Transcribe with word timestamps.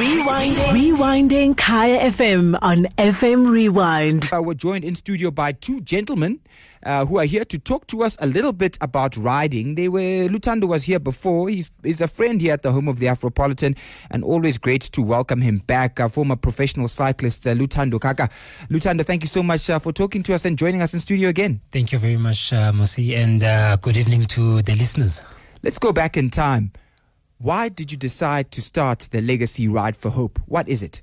Rewinding. 0.00 0.56
Rewinding 0.72 1.56
Kaya 1.58 2.10
FM 2.10 2.58
on 2.62 2.84
FM 2.96 3.50
Rewind. 3.50 4.30
Uh, 4.32 4.40
we're 4.42 4.54
joined 4.54 4.82
in 4.82 4.94
studio 4.94 5.30
by 5.30 5.52
two 5.52 5.82
gentlemen 5.82 6.40
uh, 6.84 7.04
who 7.04 7.18
are 7.18 7.26
here 7.26 7.44
to 7.44 7.58
talk 7.58 7.86
to 7.88 8.02
us 8.02 8.16
a 8.18 8.26
little 8.26 8.54
bit 8.54 8.78
about 8.80 9.14
riding. 9.18 9.74
They 9.74 9.90
were 9.90 10.26
Luthando 10.30 10.66
was 10.66 10.84
here 10.84 11.00
before. 11.00 11.50
He's 11.50 11.70
he's 11.82 12.00
a 12.00 12.08
friend 12.08 12.40
here 12.40 12.54
at 12.54 12.62
the 12.62 12.72
home 12.72 12.88
of 12.88 12.98
the 12.98 13.08
Afropolitan, 13.08 13.76
and 14.10 14.24
always 14.24 14.56
great 14.56 14.80
to 14.92 15.02
welcome 15.02 15.42
him 15.42 15.58
back. 15.58 16.00
Uh, 16.00 16.08
former 16.08 16.36
professional 16.36 16.88
cyclist 16.88 17.46
uh, 17.46 17.50
Luthando 17.52 18.00
Kaka. 18.00 18.30
Luthando, 18.70 19.04
thank 19.04 19.22
you 19.22 19.28
so 19.28 19.42
much 19.42 19.68
uh, 19.68 19.78
for 19.78 19.92
talking 19.92 20.22
to 20.22 20.32
us 20.32 20.46
and 20.46 20.56
joining 20.56 20.80
us 20.80 20.94
in 20.94 21.00
studio 21.00 21.28
again. 21.28 21.60
Thank 21.72 21.92
you 21.92 21.98
very 21.98 22.16
much, 22.16 22.54
uh, 22.54 22.72
Mosi, 22.72 23.14
and 23.18 23.44
uh, 23.44 23.76
good 23.76 23.98
evening 23.98 24.24
to 24.28 24.62
the 24.62 24.74
listeners. 24.76 25.20
Let's 25.62 25.78
go 25.78 25.92
back 25.92 26.16
in 26.16 26.30
time. 26.30 26.72
Why 27.42 27.70
did 27.70 27.90
you 27.90 27.96
decide 27.96 28.50
to 28.50 28.60
start 28.60 29.08
the 29.12 29.22
Legacy 29.22 29.66
Ride 29.66 29.96
for 29.96 30.10
Hope? 30.10 30.38
What 30.44 30.68
is 30.68 30.82
it? 30.82 31.00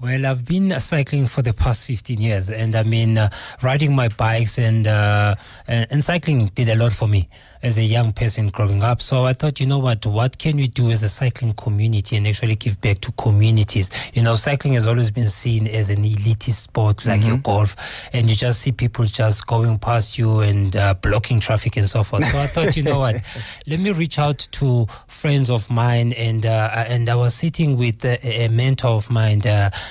Well, 0.00 0.26
I've 0.26 0.44
been 0.44 0.70
uh, 0.70 0.78
cycling 0.78 1.26
for 1.26 1.42
the 1.42 1.52
past 1.52 1.84
15 1.86 2.20
years, 2.20 2.50
and 2.50 2.76
I 2.76 2.84
mean, 2.84 3.18
uh, 3.18 3.30
riding 3.62 3.96
my 3.96 4.06
bikes 4.06 4.56
and, 4.56 4.86
uh, 4.86 5.34
and 5.66 5.88
and 5.90 6.04
cycling 6.04 6.52
did 6.54 6.68
a 6.68 6.76
lot 6.76 6.92
for 6.92 7.08
me 7.08 7.28
as 7.62 7.78
a 7.78 7.82
young 7.82 8.12
person 8.12 8.48
growing 8.50 8.82
up. 8.82 9.02
So 9.02 9.24
I 9.24 9.32
thought, 9.32 9.58
you 9.58 9.66
know 9.66 9.78
what, 9.80 10.06
what 10.06 10.38
can 10.38 10.56
we 10.56 10.68
do 10.68 10.90
as 10.90 11.02
a 11.02 11.08
cycling 11.08 11.54
community 11.54 12.16
and 12.16 12.26
actually 12.28 12.54
give 12.54 12.80
back 12.80 13.00
to 13.00 13.12
communities? 13.12 13.90
You 14.14 14.22
know, 14.22 14.36
cycling 14.36 14.74
has 14.74 14.86
always 14.86 15.10
been 15.10 15.28
seen 15.28 15.66
as 15.66 15.90
an 15.90 16.04
elitist 16.04 16.52
sport 16.52 17.04
like 17.04 17.24
your 17.24 17.38
golf, 17.38 17.74
and 18.12 18.30
you 18.30 18.36
just 18.36 18.60
see 18.60 18.70
people 18.70 19.04
just 19.04 19.46
going 19.46 19.78
past 19.80 20.16
you 20.16 20.40
and 20.40 20.76
uh, 20.76 20.94
blocking 20.94 21.40
traffic 21.40 21.76
and 21.76 21.90
so 21.90 22.04
forth. 22.04 22.24
So 22.24 22.38
I 22.38 22.46
thought, 22.46 22.76
you 22.76 22.84
know 22.84 23.00
what, 23.00 23.16
let 23.66 23.80
me 23.80 23.90
reach 23.90 24.20
out 24.20 24.38
to 24.52 24.86
friends 25.08 25.50
of 25.50 25.68
mine, 25.70 26.12
and 26.12 26.46
uh, 26.46 26.70
and 26.86 27.08
I 27.08 27.16
was 27.16 27.34
sitting 27.34 27.76
with 27.76 28.04
a, 28.04 28.44
a 28.44 28.48
mentor 28.48 28.90
of 28.90 29.10
mine, 29.10 29.40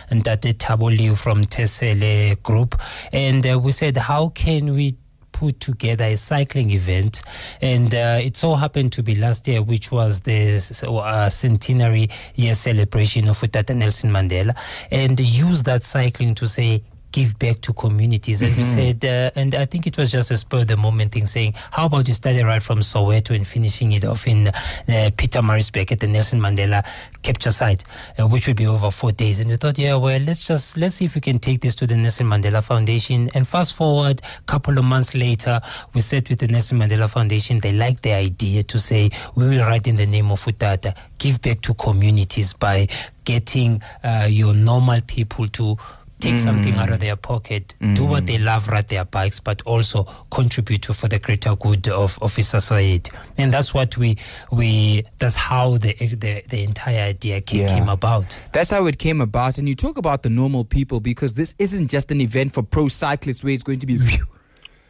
uh, 0.03 0.05
and 0.09 0.25
Tate 0.25 0.57
Thabo 0.57 0.95
Liu 0.95 1.15
from 1.15 1.43
Tesele 1.45 2.41
Group, 2.43 2.79
and 3.11 3.45
uh, 3.45 3.59
we 3.59 3.71
said, 3.71 3.97
how 3.97 4.29
can 4.29 4.73
we 4.73 4.97
put 5.31 5.59
together 5.59 6.05
a 6.05 6.17
cycling 6.17 6.71
event, 6.71 7.21
and 7.61 7.93
uh, 7.93 8.19
it 8.21 8.35
so 8.35 8.55
happened 8.55 8.91
to 8.93 9.03
be 9.03 9.15
last 9.15 9.47
year, 9.47 9.61
which 9.61 9.91
was 9.91 10.21
the 10.21 10.55
uh, 10.87 11.29
centenary 11.29 12.09
year 12.35 12.55
celebration 12.55 13.27
of 13.27 13.37
Utata 13.37 13.75
Nelson 13.75 14.09
Mandela, 14.09 14.55
and 14.91 15.19
use 15.19 15.63
that 15.63 15.83
cycling 15.83 16.33
to 16.35 16.47
say 16.47 16.83
give 17.17 17.39
back 17.39 17.59
to 17.61 17.73
communities. 17.73 18.43
And 18.43 18.55
we 18.55 18.61
said, 18.61 19.03
uh, 19.03 19.31
and 19.35 19.55
I 19.55 19.65
think 19.65 19.87
it 19.87 19.97
was 19.97 20.11
just 20.11 20.29
a 20.29 20.37
spur 20.37 20.59
of 20.59 20.67
the 20.67 20.77
moment 20.77 21.13
thing 21.13 21.25
saying, 21.25 21.55
how 21.71 21.87
about 21.87 22.07
you 22.07 22.13
start 22.13 22.35
it 22.35 22.45
right 22.45 22.61
from 22.61 22.81
Soweto 22.81 23.35
and 23.35 23.47
finishing 23.47 23.91
it 23.93 24.05
off 24.05 24.27
in 24.27 24.49
uh, 24.49 24.53
Pietermaritzburg 24.87 25.91
at 25.91 25.99
the 25.99 26.05
Nelson 26.05 26.39
Mandela 26.39 26.85
capture 27.23 27.51
site, 27.51 27.83
uh, 28.19 28.27
which 28.27 28.45
would 28.45 28.55
be 28.55 28.67
over 28.67 28.91
four 28.91 29.11
days. 29.11 29.39
And 29.39 29.49
we 29.49 29.57
thought, 29.57 29.79
yeah, 29.79 29.95
well, 29.95 30.19
let's 30.19 30.45
just, 30.45 30.77
let's 30.77 30.93
see 30.93 31.05
if 31.05 31.15
we 31.15 31.21
can 31.21 31.39
take 31.39 31.61
this 31.61 31.73
to 31.75 31.87
the 31.87 31.97
Nelson 31.97 32.27
Mandela 32.27 32.63
Foundation. 32.63 33.31
And 33.33 33.47
fast 33.47 33.73
forward 33.73 34.21
a 34.37 34.41
couple 34.43 34.77
of 34.77 34.83
months 34.83 35.15
later, 35.15 35.59
we 35.95 36.01
sat 36.01 36.29
with 36.29 36.37
the 36.37 36.47
Nelson 36.47 36.77
Mandela 36.77 37.09
Foundation. 37.09 37.61
They 37.61 37.73
liked 37.73 38.03
the 38.03 38.13
idea 38.13 38.61
to 38.61 38.77
say, 38.77 39.09
we 39.33 39.49
will 39.49 39.65
write 39.65 39.87
in 39.87 39.95
the 39.95 40.05
name 40.05 40.29
of 40.29 40.41
Utata, 40.41 40.93
give 41.17 41.41
back 41.41 41.61
to 41.61 41.73
communities 41.73 42.53
by 42.53 42.87
getting 43.23 43.81
uh, 44.03 44.27
your 44.29 44.53
normal 44.53 45.01
people 45.01 45.47
to 45.47 45.77
take 46.19 46.37
something 46.39 46.73
out 46.75 46.89
of 46.89 46.97
mm. 46.97 47.01
their 47.01 47.15
pocket, 47.15 47.75
do 47.79 47.85
mm. 48.01 48.09
what 48.09 48.25
they 48.25 48.37
love, 48.37 48.67
ride 48.67 48.87
their 48.87 49.05
bikes, 49.05 49.39
but 49.39 49.61
also 49.63 50.03
contribute 50.31 50.81
to 50.83 50.93
for 50.93 51.07
the 51.07 51.19
greater 51.19 51.55
good 51.55 51.87
of, 51.87 52.17
of 52.21 52.31
society. 52.31 53.11
And 53.37 53.53
that's 53.53 53.73
what 53.73 53.97
we 53.97 54.17
we 54.51 55.05
that's 55.19 55.35
how 55.35 55.77
the 55.77 55.93
the, 55.93 56.43
the 56.47 56.63
entire 56.63 57.01
idea 57.01 57.41
came, 57.41 57.61
Yeah. 57.61 57.67
came 57.67 57.89
about. 57.89 58.39
That's 58.51 58.71
how 58.71 58.85
it 58.87 58.97
came 58.97 59.21
about. 59.21 59.57
And 59.57 59.67
you 59.67 59.75
talk 59.75 59.97
about 59.97 60.23
the 60.23 60.29
normal 60.29 60.65
people 60.65 60.99
because 60.99 61.33
this 61.33 61.55
isn't 61.59 61.89
just 61.89 62.11
an 62.11 62.21
event 62.21 62.53
for 62.53 62.63
pro 62.63 62.87
cyclists 62.87 63.43
where 63.43 63.53
it's 63.53 63.63
going 63.63 63.79
to 63.79 63.87
be 63.87 63.97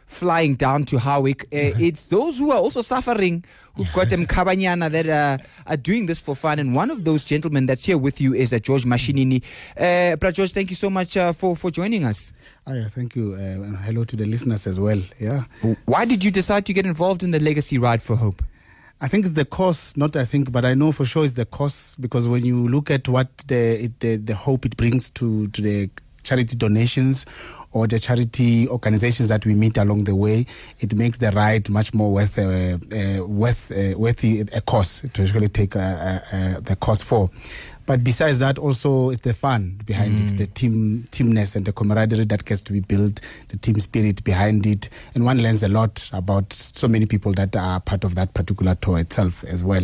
flying 0.08 0.56
down 0.56 0.84
to 0.84 0.98
Howick. 0.98 1.44
Uh, 1.44 1.46
it's 1.78 2.08
those 2.08 2.38
who 2.38 2.50
are 2.50 2.58
also 2.58 2.82
suffering, 2.82 3.44
who've 3.76 3.92
got 3.92 4.10
them 4.10 4.26
kabanyana 4.34 4.90
that 4.90 5.08
uh, 5.08 5.38
are 5.66 5.76
doing 5.76 6.06
this 6.06 6.20
for 6.20 6.34
fun. 6.34 6.58
And 6.58 6.74
one 6.74 6.90
of 6.90 7.04
those 7.04 7.22
gentlemen 7.22 7.66
that's 7.66 7.84
here 7.84 7.98
with 7.98 8.20
you 8.20 8.34
is 8.34 8.52
uh, 8.52 8.58
George 8.58 8.84
Mashinini. 8.84 9.44
Uh, 9.76 10.16
Bra 10.16 10.32
George, 10.32 10.52
thank 10.52 10.70
you 10.70 10.76
so 10.76 10.90
much 10.90 11.16
uh, 11.16 11.32
for, 11.32 11.54
for 11.54 11.70
joining 11.70 12.04
us. 12.04 12.32
Oh, 12.66 12.74
yeah, 12.74 12.88
thank 12.88 13.14
you. 13.14 13.34
Uh, 13.34 13.38
and 13.38 13.76
hello 13.78 14.04
to 14.04 14.16
the 14.16 14.26
listeners 14.26 14.66
as 14.66 14.80
well. 14.80 15.00
Yeah. 15.20 15.44
Why 15.84 16.04
did 16.04 16.24
you 16.24 16.30
decide 16.30 16.66
to 16.66 16.72
get 16.72 16.86
involved 16.86 17.22
in 17.22 17.30
the 17.30 17.40
Legacy 17.40 17.78
Ride 17.78 18.02
for 18.02 18.16
Hope? 18.16 18.42
I 19.00 19.06
think 19.06 19.26
it's 19.26 19.34
the 19.34 19.44
cost, 19.44 19.96
not 19.96 20.16
I 20.16 20.24
think, 20.24 20.50
but 20.50 20.64
I 20.64 20.74
know 20.74 20.90
for 20.90 21.04
sure 21.04 21.24
it's 21.24 21.34
the 21.34 21.44
cost 21.44 22.00
because 22.00 22.26
when 22.26 22.44
you 22.44 22.66
look 22.66 22.90
at 22.90 23.06
what 23.06 23.28
the 23.46 23.84
it, 23.84 24.00
the, 24.00 24.16
the 24.16 24.34
hope 24.34 24.66
it 24.66 24.76
brings 24.76 25.08
to, 25.10 25.46
to 25.48 25.62
the 25.62 25.88
charity 26.24 26.56
donations 26.56 27.24
or 27.72 27.86
the 27.86 27.98
charity 27.98 28.68
organizations 28.68 29.28
that 29.28 29.44
we 29.44 29.54
meet 29.54 29.76
along 29.76 30.04
the 30.04 30.14
way, 30.14 30.46
it 30.80 30.94
makes 30.94 31.18
the 31.18 31.30
ride 31.32 31.68
much 31.68 31.92
more 31.94 32.12
worth 32.12 32.38
uh, 32.38 32.78
uh, 32.94 33.26
worth 33.26 33.70
uh, 33.72 33.98
worthy 33.98 34.40
a 34.52 34.60
cost 34.62 35.12
to 35.14 35.22
actually 35.22 35.48
take 35.48 35.76
uh, 35.76 35.78
uh, 35.80 36.20
uh, 36.32 36.60
the 36.60 36.76
cost 36.76 37.04
for. 37.04 37.30
But 37.88 38.04
besides 38.04 38.38
that, 38.40 38.58
also 38.58 39.08
it's 39.08 39.22
the 39.22 39.32
fun 39.32 39.80
behind 39.86 40.30
it, 40.30 40.36
the 40.36 40.44
team 40.44 41.04
teamness 41.10 41.56
and 41.56 41.64
the 41.64 41.72
camaraderie 41.72 42.26
that 42.26 42.44
gets 42.44 42.60
to 42.60 42.72
be 42.74 42.80
built, 42.80 43.22
the 43.48 43.56
team 43.56 43.80
spirit 43.80 44.22
behind 44.24 44.66
it, 44.66 44.90
and 45.14 45.24
one 45.24 45.42
learns 45.42 45.62
a 45.62 45.68
lot 45.68 46.10
about 46.12 46.52
so 46.52 46.86
many 46.86 47.06
people 47.06 47.32
that 47.32 47.56
are 47.56 47.80
part 47.80 48.04
of 48.04 48.14
that 48.16 48.34
particular 48.34 48.74
tour 48.74 48.98
itself 48.98 49.42
as 49.44 49.64
well, 49.64 49.82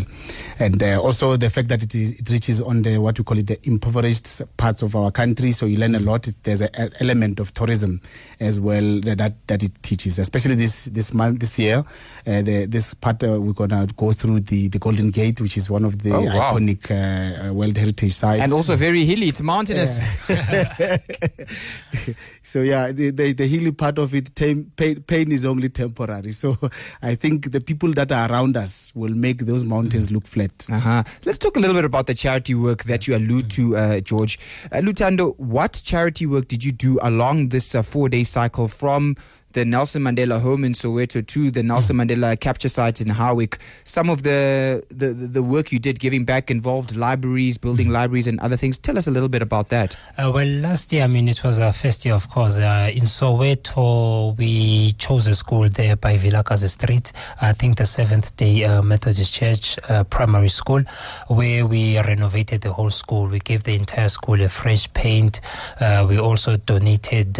and 0.59 0.82
uh, 0.82 1.00
also 1.00 1.37
the 1.37 1.48
fact 1.48 1.69
that 1.69 1.82
it 1.82 1.94
is 1.94 2.10
it 2.20 2.28
reaches 2.28 2.60
on 2.60 2.82
the 2.82 2.98
what 2.98 3.19
we 3.19 3.25
call 3.25 3.38
it 3.38 3.47
the 3.47 3.59
impoverished 3.66 4.43
parts 4.59 4.82
of 4.82 4.94
our 4.94 5.10
country, 5.10 5.53
so 5.53 5.64
you 5.64 5.78
learn 5.78 5.94
a 5.94 6.00
lot. 6.00 6.28
It's, 6.28 6.37
there's 6.41 6.60
an 6.60 6.93
element 7.00 7.41
of 7.41 7.54
tourism 7.54 8.03
as 8.38 8.60
well 8.60 9.00
that 9.00 9.16
that, 9.16 9.32
that 9.47 9.62
it 9.62 9.72
teaches, 9.82 10.19
especially 10.19 10.56
this 10.56 10.84
this 10.93 11.14
month 11.14 11.41
this 11.41 11.59
year. 11.59 11.82
Uh, 12.26 12.43
the, 12.43 12.66
this 12.66 12.93
part 12.93 13.25
uh, 13.25 13.41
we're 13.41 13.54
gonna 13.54 13.87
go 13.97 14.12
through 14.12 14.41
the 14.41 14.69
the 14.69 14.78
Golden 14.78 15.10
Gate, 15.10 15.41
which 15.41 15.56
is 15.56 15.70
one 15.70 15.87
of 15.87 16.03
the 16.03 16.12
Oh, 16.12 16.20
wow. 16.20 16.53
iconic 16.53 16.91
uh, 16.91 17.48
uh, 17.48 17.53
World 17.54 17.76
Heritage 17.78 17.94
sites. 18.09 18.43
And 18.43 18.53
also 18.53 18.77
very 18.77 19.05
hilly, 19.05 19.28
it's 19.28 19.41
mountainous. 19.41 20.00
so 22.43 22.60
yeah, 22.60 22.93
the, 22.93 23.10
the 23.10 23.32
the 23.32 23.47
hilly 23.47 23.72
part 23.72 23.99
of 23.99 24.15
it, 24.15 24.34
pain, 24.34 24.71
pain 24.75 25.32
is 25.32 25.44
only 25.44 25.69
temporary. 25.69 26.32
So 26.32 26.59
I 27.03 27.15
think 27.15 27.53
the 27.53 27.60
people 27.60 27.93
that 27.93 28.12
are 28.12 28.31
around 28.31 28.56
us 28.56 28.93
will 28.94 29.15
make 29.15 29.38
those 29.38 29.65
mountains 29.65 30.10
look 30.10 30.27
flat. 30.27 30.66
Uh-huh. 30.71 31.03
Let's 31.25 31.38
talk 31.38 31.56
a 31.56 31.60
little 31.60 31.75
bit 31.75 31.84
about 31.84 32.06
the 32.06 32.15
charity 32.15 32.55
work 32.55 32.84
that 32.84 33.06
you 33.06 33.16
allude 33.16 33.50
to, 33.53 33.77
uh, 33.77 34.00
George. 34.00 34.38
Uh, 34.72 34.78
Luthando, 34.78 35.38
what 35.38 35.82
charity 35.84 36.26
work 36.26 36.49
did 36.49 36.65
you 36.65 36.72
do 36.72 36.99
along 37.03 37.50
this 37.50 37.75
uh, 37.75 37.82
four-day 37.82 38.25
cycle 38.25 38.69
from 38.69 39.16
the 39.54 39.65
Nelson 39.65 40.03
Mandela 40.03 40.41
home 40.41 40.65
in 40.65 40.72
Soweto 40.72 41.26
to 41.26 41.50
the 41.50 41.62
Nelson 41.62 41.97
Mandela 41.97 42.38
capture 42.38 42.69
site 42.69 43.00
in 43.00 43.09
Howick? 43.09 43.59
Some 43.84 44.10
of 44.10 44.22
the, 44.22 44.84
the, 44.91 45.15
the 45.15 45.42
work 45.42 45.72
you 45.72 45.78
did 45.78 45.98
giving 45.98 46.25
back 46.25 46.50
involved 46.50 46.94
libraries, 46.94 47.56
building 47.56 47.88
libraries 47.88 48.26
and 48.26 48.38
other 48.41 48.56
things. 48.56 48.78
Tell 48.78 48.98
us 48.98 49.06
a 49.06 49.10
little 49.10 49.28
bit 49.28 49.43
about 49.43 49.70
that. 49.70 49.97
Uh, 50.19 50.31
well, 50.34 50.47
last 50.47 50.93
year, 50.93 51.04
I 51.04 51.06
mean, 51.06 51.28
it 51.28 51.43
was 51.43 51.59
our 51.59 51.72
first 51.72 52.04
year, 52.04 52.14
of 52.14 52.28
course. 52.28 52.59
Uh, 52.59 52.91
in 52.93 53.04
Soweto, 53.04 54.37
we 54.37 54.93
chose 54.93 55.26
a 55.26 55.34
school 55.34 55.69
there 55.69 55.97
by 55.97 56.16
Vilakazi 56.16 56.69
Street. 56.69 57.12
I 57.41 57.53
think 57.53 57.78
the 57.78 57.87
Seventh 57.87 58.37
Day 58.37 58.64
uh, 58.64 58.82
Methodist 58.82 59.32
Church 59.32 59.78
uh, 59.88 60.04
Primary 60.04 60.48
School, 60.48 60.82
where 61.28 61.66
we 61.66 61.98
renovated 61.98 62.62
the 62.62 62.72
whole 62.72 62.91
school. 62.91 63.28
We 63.28 63.38
gave 63.38 63.62
the 63.62 63.75
entire 63.75 64.09
school 64.09 64.43
a 64.43 64.48
fresh 64.48 64.93
paint. 64.93 65.41
Uh, 65.81 66.04
we 66.09 66.19
also 66.19 66.56
donated. 66.56 67.38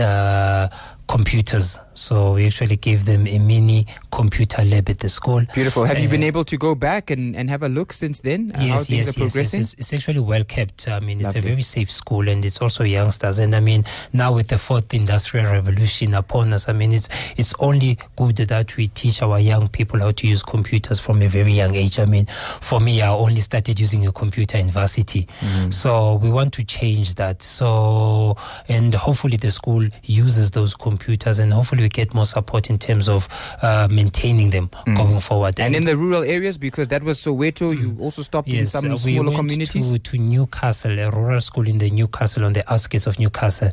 Computers 1.07 1.79
so 1.97 2.33
we 2.35 2.47
actually 2.47 2.75
gave 2.75 3.05
them 3.05 3.25
a 3.29 3.39
mini 3.39 3.87
computer 4.11 4.65
lab 4.65 4.89
at 4.89 4.99
the 4.99 5.09
school 5.09 5.45
Beautiful. 5.55 5.85
Have 5.85 6.01
you 6.01 6.09
Uh, 6.09 6.11
been 6.11 6.25
able 6.25 6.45
to 6.45 6.57
go 6.57 6.75
back 6.75 7.09
and, 7.13 7.37
and 7.37 7.49
have 7.49 7.63
a 7.63 7.69
look 7.69 7.93
since 7.93 8.21
then? 8.21 8.51
uh, 8.57 8.61
Yes, 8.61 8.89
things 8.89 9.07
yes, 9.07 9.17
are 9.17 9.21
yes, 9.21 9.37
yes. 9.37 9.55
It's, 9.55 9.75
it's 9.75 9.93
actually 9.93 10.19
well 10.19 10.43
kept. 10.43 10.89
I 10.89 10.99
mean, 10.99 11.19
it's 11.21 11.27
Lovely. 11.37 11.39
a 11.39 11.43
very 11.53 11.63
safe 11.63 11.89
school, 11.91 12.29
and 12.29 12.45
it's 12.45 12.61
also 12.61 12.83
youngsters. 12.83 13.39
And 13.39 13.55
I 13.55 13.61
mean, 13.61 13.85
now 14.12 14.33
with 14.33 14.49
the 14.49 14.59
fourth 14.59 14.93
industrial 14.93 15.47
revolution 15.53 16.15
upon 16.15 16.53
us, 16.53 16.69
I 16.69 16.73
mean, 16.73 16.93
it's 16.93 17.09
it's 17.37 17.55
only 17.61 17.97
good 18.17 18.37
that 18.39 18.77
we 18.77 18.89
teach 18.89 19.23
our 19.23 19.39
young 19.39 19.69
people 19.69 20.00
how 20.00 20.11
to 20.11 20.27
use 20.27 20.43
computers 20.43 20.99
from 20.99 21.23
a 21.23 21.29
very 21.29 21.53
young 21.53 21.77
age. 21.77 22.00
I 22.00 22.07
mean, 22.07 22.27
for 22.61 22.81
me, 22.81 23.03
I 23.03 23.09
only 23.11 23.41
started 23.41 23.79
using 23.79 24.05
a 24.05 24.11
computer 24.11 24.59
in 24.59 24.69
varsity, 24.69 25.29
so 25.71 26.15
we 26.15 26.31
want 26.31 26.53
to 26.55 26.65
change 26.65 27.15
that. 27.17 27.41
So, 27.41 28.37
and 28.69 28.93
hopefully, 28.95 29.37
the 29.37 29.53
school 29.53 29.87
uses 30.03 30.50
those 30.50 30.75
computers 30.75 30.94
computers, 30.94 31.38
and 31.41 31.52
hopefully 31.52 31.82
we 31.82 31.88
get 31.88 32.14
more 32.14 32.26
support 32.26 32.70
in 32.70 32.79
terms 32.79 33.08
of 33.08 33.29
uh, 33.62 33.88
maintaining 33.91 34.50
them 34.50 34.70
going 34.96 35.20
forward. 35.20 35.58
And 35.58 35.75
in 35.75 35.85
the 35.85 35.96
rural 35.96 36.23
areas, 36.23 36.56
because 36.58 36.88
that 36.88 37.02
was 37.02 37.19
Soweto, 37.19 37.76
you 37.76 37.96
also 38.00 38.23
stopped 38.23 38.52
in 38.55 38.67
some 38.67 38.87
uh, 38.87 38.91
we 38.91 38.96
smaller 38.96 39.31
went 39.31 39.37
communities. 39.37 39.93
To, 39.93 39.99
to 39.99 40.19
Newcastle, 40.19 40.99
a 40.99 41.11
rural 41.11 41.41
school 41.41 41.67
in 41.67 41.79
the 41.79 41.91
Newcastle, 41.91 42.44
on 42.44 42.52
the 42.52 42.62
outskirts 42.73 43.06
of 43.06 43.19
Newcastle. 43.19 43.70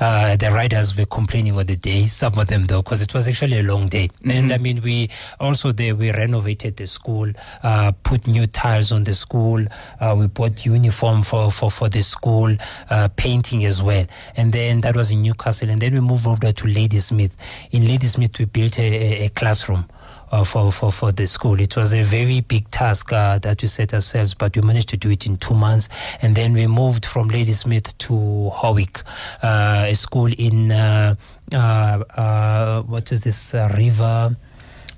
Uh, 0.00 0.36
the 0.36 0.50
riders 0.50 0.96
were 0.96 1.06
complaining 1.06 1.56
on 1.56 1.66
the 1.66 1.76
day, 1.76 2.06
some 2.08 2.38
of 2.38 2.48
them 2.48 2.66
though, 2.66 2.82
because 2.82 3.00
it 3.02 3.14
was 3.14 3.28
actually 3.28 3.58
a 3.60 3.62
long 3.62 3.88
day. 3.88 4.10
And 4.26 4.52
I 4.52 4.58
mean, 4.58 4.82
we 4.82 5.10
also 5.38 5.72
there 5.72 5.94
we 5.94 6.10
renovated 6.10 6.76
the 6.76 6.86
school, 6.86 7.30
uh, 7.62 7.92
put 8.02 8.26
new 8.26 8.46
tiles 8.46 8.90
on 8.90 9.04
the 9.04 9.14
school, 9.14 9.64
uh, 10.00 10.14
we 10.18 10.26
bought 10.26 10.66
uniform 10.66 11.22
for, 11.22 11.50
for, 11.50 11.70
for 11.70 11.88
the 11.88 12.02
school, 12.02 12.56
uh, 12.90 13.08
painting 13.16 13.64
as 13.64 13.80
well. 13.82 14.06
And 14.36 14.52
then 14.52 14.80
that 14.80 14.96
was 14.96 15.10
in 15.10 15.22
Newcastle. 15.22 15.70
And 15.70 15.80
then 15.80 15.94
we 15.94 16.00
moved 16.00 16.26
over 16.26 16.52
to 16.52 16.63
Ladysmith. 16.64 17.34
In 17.72 17.86
Ladysmith, 17.86 18.38
we 18.38 18.44
built 18.46 18.78
a, 18.78 19.24
a, 19.24 19.28
classroom 19.30 19.86
uh, 20.32 20.44
for, 20.44 20.72
for, 20.72 20.90
for 20.90 21.12
the 21.12 21.26
school. 21.26 21.60
It 21.60 21.76
was 21.76 21.92
a 21.92 22.02
very 22.02 22.40
big 22.40 22.70
task 22.70 23.12
uh, 23.12 23.38
that 23.40 23.62
we 23.62 23.68
set 23.68 23.94
ourselves, 23.94 24.34
but 24.34 24.56
we 24.56 24.62
managed 24.62 24.88
to 24.90 24.96
do 24.96 25.10
it 25.10 25.26
in 25.26 25.36
two 25.36 25.54
months. 25.54 25.88
And 26.22 26.34
then 26.34 26.52
we 26.52 26.66
moved 26.66 27.06
from 27.06 27.28
Ladysmith 27.28 27.96
to 27.98 28.50
Howick, 28.54 29.02
uh, 29.42 29.86
a 29.88 29.94
school 29.94 30.32
in, 30.32 30.72
uh, 30.72 31.14
uh, 31.52 32.82
what 32.82 33.12
is 33.12 33.22
this, 33.22 33.54
river? 33.54 34.36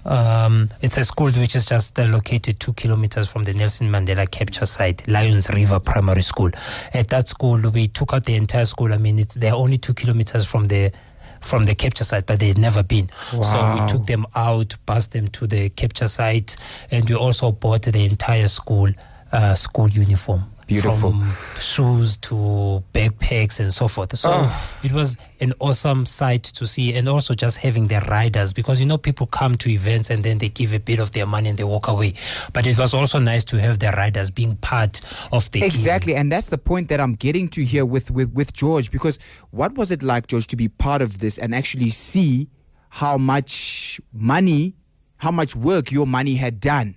Um, 0.06 0.70
it's 0.82 0.96
a 0.98 1.04
school 1.04 1.32
which 1.32 1.56
is 1.56 1.66
just 1.66 1.98
uh, 1.98 2.04
located 2.04 2.60
two 2.60 2.72
kilometers 2.74 3.28
from 3.28 3.42
the 3.42 3.52
Nelson 3.52 3.90
Mandela 3.90 4.30
capture 4.30 4.64
site, 4.64 5.06
Lions 5.08 5.48
River 5.50 5.80
Primary 5.80 6.22
School. 6.22 6.50
At 6.94 7.08
that 7.08 7.26
school, 7.26 7.58
we 7.70 7.88
took 7.88 8.14
out 8.14 8.24
the 8.24 8.36
entire 8.36 8.66
school. 8.66 8.92
I 8.92 8.98
mean, 8.98 9.18
it's, 9.18 9.34
they're 9.34 9.54
only 9.54 9.78
two 9.78 9.94
kilometers 9.94 10.46
from 10.46 10.66
the 10.66 10.92
from 11.40 11.64
the 11.64 11.74
capture 11.74 12.04
site, 12.04 12.26
but 12.26 12.40
they'd 12.40 12.58
never 12.58 12.82
been. 12.82 13.08
So 13.30 13.36
we 13.80 13.88
took 13.88 14.06
them 14.06 14.26
out, 14.34 14.74
passed 14.86 15.12
them 15.12 15.28
to 15.28 15.46
the 15.46 15.68
capture 15.70 16.08
site, 16.08 16.56
and 16.90 17.08
we 17.08 17.14
also 17.14 17.52
bought 17.52 17.82
the 17.82 18.04
entire 18.04 18.48
school 18.48 18.90
uh, 19.32 19.54
school 19.54 19.88
uniform. 19.88 20.44
Beautiful. 20.66 21.12
From 21.12 21.32
shoes 21.60 22.16
to 22.18 22.82
backpacks 22.92 23.60
and 23.60 23.72
so 23.72 23.86
forth. 23.86 24.18
So 24.18 24.30
Oh. 24.32 24.70
it 24.82 24.90
was 24.90 25.16
an 25.40 25.52
awesome 25.60 26.04
sight 26.06 26.42
to 26.42 26.66
see, 26.66 26.92
and 26.94 27.08
also 27.08 27.34
just 27.34 27.58
having 27.58 27.86
the 27.86 28.00
riders 28.00 28.52
because 28.52 28.80
you 28.80 28.86
know 28.86 28.98
people 28.98 29.26
come 29.28 29.54
to 29.58 29.70
events 29.70 30.10
and 30.10 30.24
then 30.24 30.38
they 30.38 30.48
give 30.48 30.72
a 30.72 30.80
bit 30.80 30.98
of 30.98 31.12
their 31.12 31.24
money 31.26 31.48
and 31.50 31.56
they 31.56 31.62
walk 31.64 31.86
away. 31.86 32.14
But 32.52 32.66
it 32.66 32.76
was 32.76 32.94
also 32.94 33.20
nice 33.20 33.44
to 33.44 33.60
have 33.60 33.78
the 33.78 33.92
riders 33.92 34.32
being 34.32 34.56
part 34.56 35.00
of 35.30 35.48
the 35.52 35.62
Exactly, 35.64 36.16
and 36.16 36.32
that's 36.32 36.48
the 36.48 36.58
point 36.58 36.88
that 36.88 36.98
I'm 37.00 37.14
getting 37.14 37.48
to 37.50 37.64
here 37.64 37.86
with, 37.86 38.10
with, 38.10 38.32
with 38.32 38.52
George. 38.52 38.90
Because 38.90 39.20
what 39.50 39.74
was 39.76 39.92
it 39.92 40.02
like, 40.02 40.26
George, 40.26 40.48
to 40.48 40.56
be 40.56 40.68
part 40.68 41.00
of 41.00 41.18
this 41.18 41.38
and 41.38 41.54
actually 41.54 41.90
see 41.90 42.48
how 42.88 43.16
much 43.18 44.00
money, 44.12 44.74
how 45.18 45.30
much 45.30 45.54
work 45.54 45.92
your 45.92 46.06
money 46.08 46.34
had 46.34 46.58
done? 46.58 46.96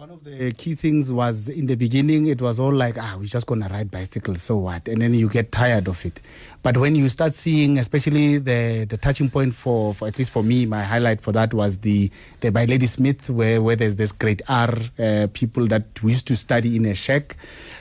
One 0.00 0.12
of 0.12 0.24
the 0.24 0.52
key 0.52 0.76
things 0.76 1.12
was 1.12 1.50
in 1.50 1.66
the 1.66 1.74
beginning, 1.74 2.28
it 2.28 2.40
was 2.40 2.58
all 2.58 2.72
like, 2.72 2.96
ah, 2.98 3.16
we're 3.18 3.26
just 3.26 3.46
going 3.46 3.60
to 3.60 3.68
ride 3.68 3.90
bicycles, 3.90 4.40
so 4.40 4.56
what? 4.56 4.88
And 4.88 5.02
then 5.02 5.12
you 5.12 5.28
get 5.28 5.52
tired 5.52 5.88
of 5.88 6.06
it. 6.06 6.22
But 6.62 6.78
when 6.78 6.94
you 6.94 7.06
start 7.08 7.34
seeing, 7.34 7.78
especially 7.78 8.38
the, 8.38 8.86
the 8.88 8.96
touching 8.96 9.28
point 9.28 9.54
for, 9.54 9.92
for, 9.92 10.08
at 10.08 10.18
least 10.18 10.30
for 10.30 10.42
me, 10.42 10.64
my 10.64 10.82
highlight 10.84 11.20
for 11.20 11.32
that 11.32 11.52
was 11.52 11.78
the, 11.78 12.10
the 12.40 12.50
by 12.50 12.64
Ladysmith, 12.64 13.28
where, 13.28 13.60
where 13.60 13.76
there's 13.76 13.96
this 13.96 14.10
great 14.10 14.40
R 14.48 14.74
uh, 14.98 15.26
people 15.34 15.66
that 15.66 16.02
we 16.02 16.12
used 16.12 16.26
to 16.28 16.36
study 16.36 16.76
in 16.76 16.86
a 16.86 16.94
shack 16.94 17.36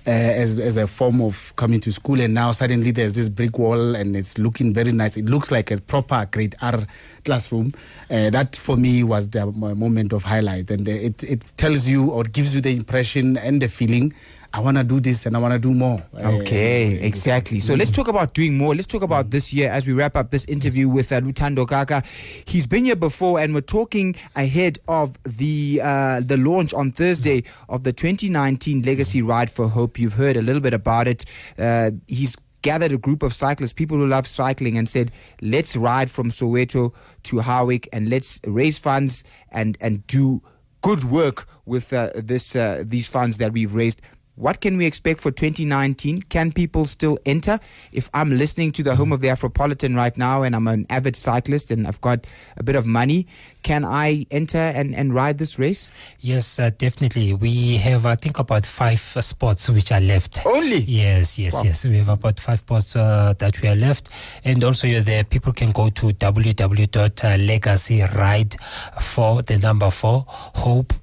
uh, 0.06 0.10
as, 0.10 0.60
as 0.60 0.76
a 0.76 0.88
form 0.88 1.22
of 1.22 1.54
coming 1.56 1.80
to 1.82 1.92
school. 1.94 2.20
And 2.20 2.34
now 2.34 2.52
suddenly 2.52 2.92
there's 2.92 3.14
this 3.14 3.30
brick 3.30 3.58
wall 3.58 3.96
and 3.96 4.16
it's 4.16 4.38
looking 4.38 4.74
very 4.74 4.92
nice. 4.92 5.16
It 5.16 5.26
looks 5.26 5.52
like 5.52 5.72
a 5.72 5.80
proper 5.80 6.28
grade 6.30 6.56
R 6.62 6.86
classroom. 7.26 7.74
Uh, 8.10 8.30
that 8.30 8.56
for 8.56 8.78
me 8.78 9.04
was 9.04 9.30
the 9.30 9.46
moment 9.46 10.14
of 10.14 10.24
highlight. 10.24 10.72
And 10.72 10.88
it, 10.88 11.22
it 11.24 11.44
tells 11.58 11.88
you 11.88 12.09
or 12.10 12.24
gives 12.24 12.56
you 12.56 12.62
the 12.62 12.76
impression 12.76 13.38
and 13.38 13.62
the 13.62 13.68
feeling, 13.68 14.14
I 14.52 14.62
want 14.62 14.78
to 14.78 14.84
do 14.84 15.00
this 15.00 15.26
and 15.26 15.36
I 15.36 15.40
want 15.40 15.54
to 15.54 15.60
do 15.60 15.74
more. 15.74 16.02
Okay, 16.16 16.94
exactly. 17.04 17.60
So 17.60 17.76
let's 17.76 17.92
talk 17.92 18.08
about 18.08 18.34
doing 18.34 18.58
more. 18.58 18.74
Let's 18.74 18.88
talk 18.88 19.04
about 19.04 19.30
this 19.30 19.54
year 19.54 19.70
as 19.70 19.86
we 19.86 19.94
wrap 19.94 20.16
up 20.16 20.32
this 20.32 20.46
interview 20.46 20.90
with 20.90 21.12
uh, 21.12 21.22
Luthando 21.22 21.68
Kaka. 21.68 22.02
He's 22.46 22.66
been 22.66 22.86
here 22.86 22.96
before, 22.96 23.40
and 23.40 23.54
we're 23.54 23.62
talking 23.62 24.16
ahead 24.36 24.80
of 24.88 25.22
the 25.24 25.82
uh, 25.84 26.22
the 26.22 26.38
launch 26.38 26.74
on 26.74 26.92
Thursday 26.92 27.44
of 27.68 27.84
the 27.84 27.94
2019 27.94 28.82
Legacy 28.82 29.22
Ride 29.22 29.52
for 29.52 29.68
Hope. 29.68 30.00
You've 30.00 30.14
heard 30.14 30.36
a 30.36 30.42
little 30.42 30.62
bit 30.62 30.74
about 30.74 31.08
it. 31.08 31.26
Uh, 31.58 31.92
he's 32.08 32.36
gathered 32.64 32.92
a 32.92 32.98
group 32.98 33.22
of 33.22 33.34
cyclists, 33.34 33.74
people 33.74 33.98
who 33.98 34.08
love 34.08 34.26
cycling, 34.26 34.80
and 34.80 34.90
said, 34.90 35.12
"Let's 35.42 35.76
ride 35.76 36.10
from 36.10 36.30
Soweto 36.32 36.92
to 37.24 37.40
Howick, 37.40 37.88
and 37.94 38.10
let's 38.10 38.40
raise 38.46 38.80
funds 38.80 39.24
and 39.52 39.78
and 39.80 40.08
do." 40.08 40.42
Good 40.82 41.04
work 41.04 41.48
with 41.66 41.92
uh, 41.92 42.12
this 42.16 42.56
uh, 42.56 42.84
these 42.86 43.08
funds 43.08 43.38
that 43.38 43.52
we've 43.52 43.74
raised. 43.76 44.02
What 44.40 44.62
can 44.62 44.78
we 44.78 44.86
expect 44.86 45.20
for 45.20 45.32
2019? 45.32 46.22
Can 46.30 46.54
people 46.54 46.86
still 46.86 47.20
enter? 47.26 47.60
If 47.92 48.10
I'm 48.14 48.30
listening 48.38 48.72
to 48.72 48.82
the 48.84 48.96
home 48.96 49.12
of 49.12 49.20
the 49.20 49.28
Afropolitan 49.28 49.98
right 49.98 50.18
now 50.18 50.44
and 50.44 50.56
I'm 50.56 50.66
an 50.70 50.86
avid 50.90 51.18
cyclist 51.18 51.72
and 51.72 51.86
I've 51.86 52.00
got 52.00 52.26
a 52.56 52.64
bit 52.64 52.78
of 52.78 52.86
money, 52.86 53.28
can 53.64 53.84
I 53.84 54.26
enter 54.32 54.58
and, 54.58 54.96
and 54.96 55.14
ride 55.14 55.40
this 55.40 55.60
race? 55.60 55.90
Yes, 56.22 56.58
uh, 56.58 56.70
definitely. 56.78 57.34
We 57.34 57.76
have, 57.78 58.06
I 58.06 58.16
think, 58.16 58.40
about 58.40 58.66
five 58.66 59.02
uh, 59.18 59.22
spots 59.22 59.70
which 59.70 59.92
are 59.92 60.00
left. 60.00 60.40
Only? 60.46 60.78
Yes, 60.78 61.38
yes, 61.38 61.54
Wow. 61.56 61.64
yes. 61.66 61.84
We 61.84 61.98
have 61.98 62.08
about 62.08 62.40
five 62.40 62.60
spots 62.60 62.96
uh, 62.96 63.34
that 63.40 63.62
we 63.62 63.68
are 63.68 63.76
left, 63.76 64.10
and 64.46 64.64
also 64.64 64.88
uh, 64.88 65.02
the 65.02 65.26
people 65.30 65.52
can 65.52 65.74
go 65.74 65.90
to 65.90 66.08
www.legacyride 66.14 68.56
for 69.02 69.42
the 69.42 69.58
number 69.58 69.90
four 69.92 70.24
hope 70.30 70.94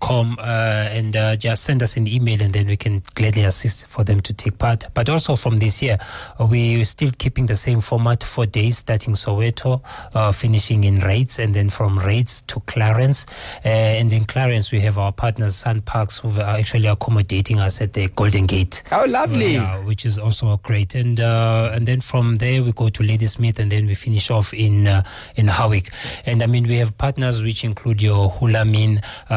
com 0.00 0.36
uh, 0.38 0.42
and 0.90 1.14
uh, 1.16 1.36
just 1.36 1.64
send 1.64 1.82
us 1.82 1.96
an 1.96 2.06
email 2.06 2.40
and 2.40 2.52
then 2.54 2.66
we 2.66 2.76
can 2.76 3.02
gladly 3.14 3.44
assist 3.44 3.86
for 3.86 4.04
them 4.04 4.20
to 4.20 4.32
take 4.32 4.56
part 4.58 4.86
but 4.94 5.08
also 5.08 5.36
from 5.36 5.58
this 5.58 5.82
year 5.82 5.98
uh, 6.40 6.46
we're 6.46 6.84
still 6.84 7.10
keeping 7.18 7.46
the 7.46 7.56
same 7.56 7.80
format 7.80 8.22
for 8.24 8.46
days 8.46 8.78
starting 8.78 9.14
soweto 9.14 9.80
uh, 10.14 10.32
finishing 10.32 10.84
in 10.84 10.98
Reitz 11.00 11.38
and 11.38 11.54
then 11.54 11.68
from 11.68 11.98
Reitz 11.98 12.46
to 12.46 12.60
clarence 12.60 13.26
uh, 13.64 13.68
and 13.68 14.12
in 14.12 14.24
clarence 14.24 14.72
we 14.72 14.80
have 14.80 14.96
our 14.98 15.12
partners 15.12 15.62
SANParks 15.64 16.20
who 16.20 16.40
are 16.40 16.56
actually 16.58 16.86
accommodating 16.86 17.58
us 17.60 17.80
at 17.82 17.92
the 17.92 18.08
golden 18.08 18.46
gate 18.46 18.82
Oh, 18.92 19.04
lovely. 19.06 19.56
which 19.84 20.04
is 20.06 20.18
also 20.18 20.56
great. 20.62 20.94
And 20.94 21.20
uh, 21.20 21.70
and 21.74 21.86
then 21.88 22.00
from 22.00 22.36
there 22.36 22.62
we 22.62 22.72
go 22.72 22.88
to 22.88 23.02
Ladysmith, 23.02 23.58
and 23.58 23.70
then 23.70 23.86
we 23.86 23.94
finish 23.94 24.30
off 24.30 24.52
in 24.54 24.86
uh, 24.86 25.02
in 25.36 25.46
Howick. 25.48 25.90
And 26.24 26.42
I 26.42 26.46
mean 26.46 26.66
we 26.68 26.76
have 26.76 26.96
partners 26.98 27.42
which 27.42 27.64
include 27.64 28.00
your 28.00 28.30
Hulamin, 28.30 29.02
uh, 29.30 29.34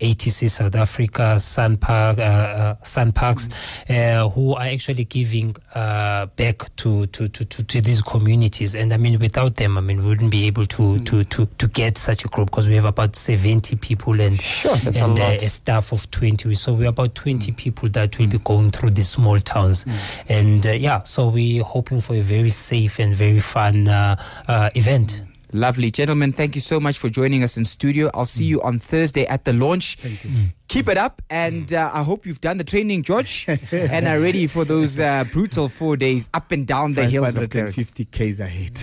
ATC 0.00 0.50
South 0.50 0.74
Africa, 0.74 1.38
Sun 1.38 1.76
Park, 1.78 2.18
uh, 2.18 2.22
uh, 2.22 2.74
SANParks, 2.82 3.50
uh, 3.88 4.28
who 4.30 4.54
are 4.54 4.64
actually 4.64 5.04
giving 5.04 5.54
uh, 5.74 6.26
back 6.26 6.74
to, 6.76 7.06
to, 7.06 7.28
to, 7.28 7.44
to, 7.44 7.80
these 7.80 8.02
communities. 8.02 8.74
And 8.74 8.92
I 8.92 8.96
mean 8.96 9.18
without 9.18 9.56
them, 9.56 9.78
I 9.78 9.80
mean 9.80 10.02
we 10.02 10.08
wouldn't 10.08 10.30
be 10.30 10.46
able 10.46 10.66
to 10.66 11.02
to, 11.04 11.24
to, 11.24 11.46
to 11.46 11.68
get 11.68 11.98
such 11.98 12.24
a 12.24 12.28
group 12.28 12.50
because 12.50 12.68
we 12.68 12.74
have 12.76 12.84
about 12.84 13.16
seventy 13.16 13.76
people 13.76 14.20
and 14.20 14.40
Sure, 14.40 14.76
that's 14.76 15.00
a 15.00 15.04
and 15.04 15.18
a 15.18 15.38
staff 15.40 15.92
of 15.92 16.10
20 16.10 16.54
so 16.54 16.72
we're 16.72 16.88
about 16.88 17.14
20 17.14 17.52
people 17.52 17.88
that 17.90 18.18
will 18.18 18.26
be 18.26 18.38
going 18.38 18.70
through 18.70 18.90
these 18.90 19.08
small 19.08 19.38
towns. 19.40 19.86
And 20.28 20.66
uh, 20.66 20.72
yeah 20.72 21.02
so 21.02 21.28
we're 21.28 21.64
hoping 21.64 22.00
for 22.00 22.14
a 22.14 22.20
very 22.20 22.50
safe 22.50 22.98
and 22.98 23.14
very 23.14 23.40
fun 23.40 23.88
uh, 23.88 24.16
uh, 24.48 24.70
event 24.74 25.22
Lovely. 25.54 25.92
Gentlemen, 25.92 26.32
thank 26.32 26.56
you 26.56 26.60
so 26.60 26.80
much 26.80 26.98
for 26.98 27.08
joining 27.08 27.44
us 27.44 27.56
in 27.56 27.64
studio. 27.64 28.10
I'll 28.12 28.24
see 28.24 28.42
you 28.42 28.60
on 28.62 28.80
Thursday 28.80 29.24
at 29.26 29.44
the 29.44 29.52
launch. 29.52 29.96
Mm. 29.98 30.52
Thank 30.74 30.86
you. 30.86 30.92
Keep 30.92 30.92
it 30.92 30.98
up, 30.98 31.22
and 31.30 31.72
uh, 31.72 31.88
I 31.92 32.02
hope 32.02 32.26
you've 32.26 32.40
done 32.40 32.58
the 32.58 32.64
training, 32.64 33.04
George, 33.04 33.46
and 33.72 34.08
are 34.08 34.18
ready 34.18 34.48
for 34.48 34.64
those 34.64 34.98
uh, 34.98 35.22
brutal 35.32 35.68
four 35.68 35.96
days 35.96 36.28
up 36.34 36.50
and 36.50 36.66
down 36.66 36.94
the 36.94 37.06
hills 37.06 37.36
of 37.36 37.48
Clarence. 37.48 37.76
550 37.76 38.04
Ks 38.06 38.40
ahead. 38.40 38.80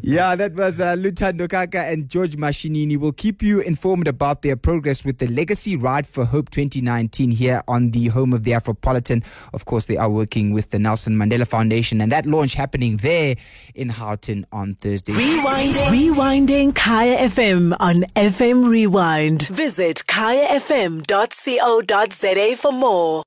Yeah, 0.02 0.36
that 0.36 0.54
was 0.54 0.78
uh, 0.80 0.94
Luthando 0.94 1.48
Kaka 1.48 1.80
and 1.80 2.08
George 2.08 2.36
Mashinini. 2.36 2.96
We'll 2.96 3.12
keep 3.12 3.42
you 3.42 3.60
informed 3.60 4.06
about 4.06 4.42
their 4.42 4.56
progress 4.56 5.04
with 5.04 5.18
the 5.18 5.26
Legacy 5.26 5.74
Ride 5.76 6.06
for 6.06 6.24
Hope 6.24 6.50
2019 6.50 7.30
here 7.32 7.62
on 7.66 7.90
the 7.90 8.06
home 8.08 8.32
of 8.32 8.44
the 8.44 8.52
Afropolitan. 8.52 9.24
Of 9.52 9.64
course, 9.64 9.86
they 9.86 9.96
are 9.96 10.08
working 10.08 10.52
with 10.52 10.70
the 10.70 10.78
Nelson 10.78 11.16
Mandela 11.16 11.46
Foundation, 11.46 12.00
and 12.00 12.12
that 12.12 12.24
launch 12.26 12.54
happening 12.54 12.98
there 12.98 13.34
in 13.74 13.88
Houghton 13.88 14.46
on 14.52 14.74
Thursday. 14.74 15.12
Rewinding. 15.12 15.88
Rewinding 16.14 16.74
Kaya 16.74 17.28
FM 17.28 17.76
on 17.80 18.04
FM 18.14 18.68
Rewind. 18.68 19.48
Visit 19.56 20.04
kayafm.co.za 20.06 22.56
for 22.56 22.72
more. 22.72 23.24